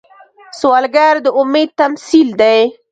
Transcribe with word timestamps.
سوالګر 0.59 1.15
د 1.23 1.27
امید 1.41 1.69
تمثیل 1.81 2.27
دی 2.41 2.59